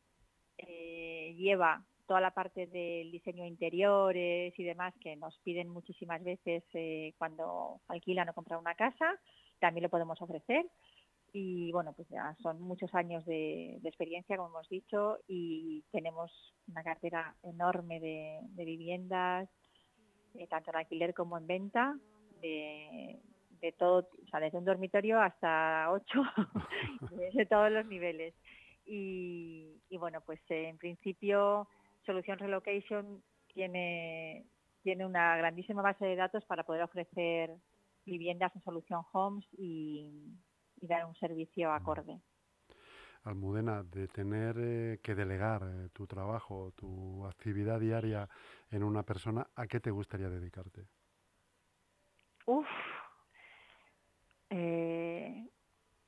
eh, 0.57 1.35
lleva 1.37 1.83
toda 2.07 2.21
la 2.21 2.31
parte 2.31 2.65
del 2.67 3.11
diseño 3.11 3.43
de 3.43 3.49
interiores 3.49 4.57
y 4.57 4.63
demás 4.63 4.93
que 5.01 5.15
nos 5.17 5.37
piden 5.39 5.69
muchísimas 5.69 6.23
veces 6.23 6.63
eh, 6.73 7.13
cuando 7.17 7.81
alquilan 7.89 8.29
o 8.29 8.33
compran 8.33 8.59
una 8.59 8.75
casa, 8.75 9.19
también 9.59 9.83
lo 9.83 9.89
podemos 9.89 10.19
ofrecer. 10.21 10.65
Y 11.33 11.71
bueno, 11.73 11.93
pues 11.93 12.07
ya 12.07 12.35
son 12.41 12.61
muchos 12.61 12.95
años 12.95 13.25
de, 13.25 13.79
experiencia, 13.83 14.37
como 14.37 14.49
hemos 14.49 14.69
dicho, 14.69 15.17
y 15.27 15.83
tenemos 15.91 16.31
una 16.69 16.83
cartera 16.83 17.35
enorme 17.43 17.99
de, 17.99 18.65
viviendas, 18.65 19.49
eh, 20.35 20.47
tanto 20.47 20.71
en 20.71 20.77
alquiler 20.77 21.13
como 21.13 21.37
en 21.37 21.45
venta, 21.45 21.99
de, 22.41 23.19
todo, 23.77 24.07
o 24.23 24.27
sea, 24.29 24.39
desde 24.39 24.57
un 24.57 24.65
dormitorio 24.65 25.19
hasta 25.19 25.91
ocho, 25.91 26.23
de 27.33 27.45
todos 27.45 27.71
los 27.71 27.85
niveles. 27.85 28.33
Y, 28.87 29.97
bueno, 29.97 30.21
pues 30.21 30.39
eh, 30.49 30.69
en 30.69 30.77
principio 30.77 31.67
Solución 32.05 32.39
Relocation 32.39 33.21
tiene, 33.53 34.45
tiene 34.81 35.05
una 35.05 35.35
grandísima 35.37 35.81
base 35.81 36.05
de 36.05 36.15
datos 36.15 36.45
para 36.45 36.63
poder 36.63 36.83
ofrecer 36.83 37.51
viviendas 38.05 38.55
en 38.55 38.63
Solución 38.63 39.01
Homes 39.11 39.45
y, 39.57 40.33
dar 40.79 41.05
un 41.05 41.15
servicio 41.15 41.71
acorde. 41.71 42.21
Almudena, 43.23 43.83
de 43.83 44.07
tener 44.07 44.55
eh, 44.59 44.99
que 45.03 45.15
delegar 45.15 45.63
eh, 45.63 45.89
tu 45.91 46.05
trabajo, 46.05 46.71
tu 46.75 47.25
actividad 47.25 47.79
diaria 47.79 48.29
en 48.69 48.83
una 48.83 49.03
persona, 49.03 49.47
¿a 49.55 49.67
qué 49.67 49.79
te 49.79 49.91
gustaría 49.91 50.29
dedicarte? 50.29 50.87
Uf, 52.45 52.67
eh, 54.49 54.86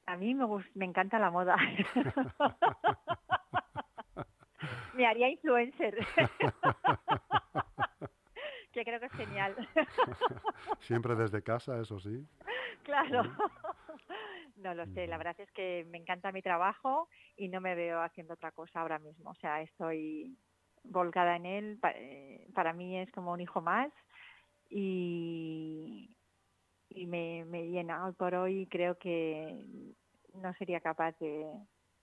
a 0.10 0.18
mí 0.18 0.34
me, 0.34 0.46
me 0.74 0.86
encanta 0.86 1.20
la 1.20 1.30
moda. 1.30 1.56
me 4.96 5.06
haría 5.06 5.30
influencer. 5.30 5.96
que 8.74 8.84
creo 8.84 9.00
que 9.00 9.06
es 9.06 9.12
genial. 9.12 9.56
Siempre 10.80 11.16
desde 11.16 11.44
casa, 11.44 11.80
eso 11.80 12.00
sí. 12.00 12.26
Claro. 12.82 13.22
No 14.56 14.74
lo 14.74 14.88
sé, 14.88 15.06
la 15.06 15.18
verdad 15.18 15.40
es 15.40 15.52
que 15.52 15.86
me 15.90 16.00
encanta 16.00 16.32
mi 16.32 16.42
trabajo 16.42 17.08
y 17.38 17.48
no 17.48 17.62
me 17.62 17.76
veo 17.76 18.02
haciendo 18.02 18.34
otra 18.34 18.52
cosa 18.52 18.82
ahora 18.82 18.98
mismo. 18.98 19.30
O 19.30 19.36
sea, 19.36 19.62
estoy 19.62 20.36
volcada 20.84 21.36
en 21.36 21.46
él. 21.46 21.80
Eh, 21.94 22.48
para 22.56 22.74
mí 22.74 22.98
es 22.98 23.12
como 23.12 23.32
un 23.32 23.42
hijo 23.42 23.62
más 23.62 23.92
y, 24.72 26.18
y 26.90 27.06
me, 27.06 27.46
me 27.46 27.68
llena. 27.68 28.06
Hoy 28.06 28.14
por 28.14 28.36
hoy 28.36 28.68
creo 28.68 28.98
que 28.98 29.66
no 30.34 30.54
sería 30.56 30.80
capaz 30.80 31.18
de, 31.20 31.46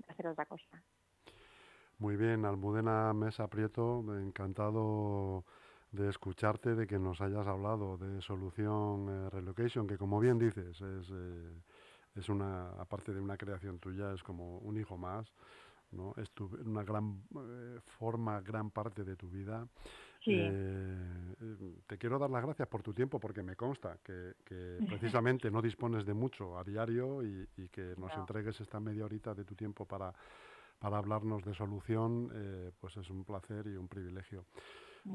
hacer 0.09 0.29
otra 0.29 0.47
cosa. 0.47 0.83
Muy 1.99 2.17
bien, 2.17 2.45
Almudena 2.45 3.13
Mesa 3.15 3.49
Prieto, 3.49 4.05
encantado 4.19 5.45
de 5.93 6.11
escucharte, 6.11 6.75
de 6.75 6.87
que 6.87 6.99
nos 6.99 7.21
hayas 7.21 7.47
hablado 7.47 7.97
de 7.97 8.21
solución 8.21 9.09
eh, 9.09 9.31
relocation, 9.31 9.87
que 9.87 9.97
como 9.97 10.21
bien 10.21 10.39
dices, 10.39 10.79
es, 10.81 11.11
eh, 11.11 11.63
es 12.15 12.29
una, 12.29 12.71
aparte 12.73 13.15
de 13.15 13.21
una 13.21 13.39
creación 13.39 13.79
tuya, 13.79 14.13
es 14.13 14.23
como 14.23 14.59
un 14.59 14.79
hijo 14.79 14.99
más, 14.99 15.33
¿no? 15.93 16.15
Es 16.17 16.31
una 16.65 16.83
gran 16.83 17.23
eh, 17.35 17.81
forma, 17.85 18.41
gran 18.41 18.71
parte 18.71 19.05
de 19.05 19.17
tu 19.17 19.29
vida. 19.29 19.67
Eh, 20.29 21.83
te 21.87 21.99
quiero 21.99 22.19
dar 22.19 22.31
las 22.31 22.43
gracias 22.43 22.67
por 22.67 22.83
tu 22.83 22.93
tiempo 22.93 23.21
porque 23.21 23.43
me 23.43 23.55
consta 23.55 23.99
que, 24.03 24.35
precisamente 24.89 25.51
no 25.51 25.63
dispones 25.63 26.05
de 26.05 26.15
mucho 26.15 26.59
a 26.59 26.65
diario 26.65 27.23
y, 27.23 27.47
que 27.71 27.95
nos 27.97 28.13
entregues 28.15 28.61
esta 28.61 28.81
media 28.81 29.05
horita 29.05 29.35
de 29.35 29.45
tu 29.45 29.55
tiempo 29.55 29.85
para, 29.85 30.13
para 30.79 30.99
hablarnos 30.99 31.45
de 31.45 31.55
solución, 31.55 32.31
eh, 32.35 32.71
pues 32.81 32.97
es 32.97 33.09
un 33.11 33.25
placer 33.25 33.67
y 33.67 33.77
un 33.77 33.89
privilegio. 33.89 34.45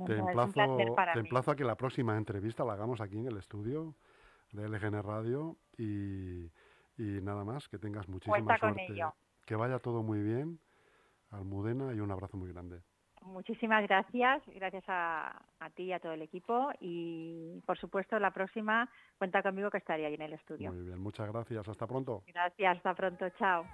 te, 0.06 0.18
emplazo, 0.18 0.78
te 1.14 1.20
emplazo 1.20 1.52
a 1.52 1.56
que 1.56 1.64
la 1.64 1.76
próxima 1.76 2.18
entrevista 2.18 2.64
la 2.64 2.74
hagamos 2.74 3.02
aquí 3.02 3.18
en 3.18 3.28
el 3.28 3.38
estudio 3.38 3.96
de 4.52 4.68
LGN 4.68 5.02
Radio 5.02 5.58
y, 5.78 6.50
nada 6.98 7.44
más, 7.44 7.68
que 7.68 7.80
tengas 7.80 8.08
muchísima 8.08 8.58
suerte. 8.58 8.88
Que 9.46 9.56
vaya 9.56 9.80
todo 9.80 10.04
muy 10.04 10.22
bien, 10.22 10.60
Almudena, 11.30 11.94
y 11.94 12.00
un 12.00 12.12
abrazo 12.12 12.38
muy 12.38 12.52
grande. 12.52 12.82
Muchísimas 13.22 13.84
gracias, 13.84 14.42
gracias 14.48 14.84
a, 14.88 15.40
ti 15.76 15.84
y 15.84 15.94
a 15.94 16.00
todo 16.00 16.14
el 16.14 16.24
equipo 16.24 16.72
y 16.80 17.62
por 17.68 17.78
supuesto 17.78 18.18
la 18.18 18.32
próxima 18.32 18.90
cuenta 19.18 19.44
conmigo 19.44 19.70
que 19.70 19.78
estaría 19.78 20.08
ahí 20.08 20.16
en 20.16 20.24
el 20.24 20.34
estudio. 20.34 20.74
Muy 20.74 20.84
bien, 20.84 21.00
muchas 21.00 21.32
gracias, 21.32 21.68
hasta 21.68 21.86
pronto. 21.86 22.24
Gracias, 22.28 22.78
hasta 22.78 22.96
pronto, 22.96 23.30
chao. 23.38 23.66